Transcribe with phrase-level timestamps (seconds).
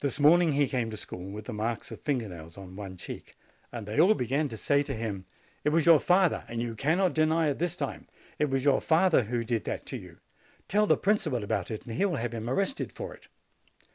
[0.00, 3.34] This morning he came to school with the marks of finger nails on one cheek,
[3.72, 5.00] and they all began to say to him.
[5.00, 8.08] A FINE VISIT 91 "It was your father, and you cannot deny it this time;
[8.38, 10.18] it was your father who did that to you.
[10.68, 13.28] Tell the principal about it, and he will have him arrested for it."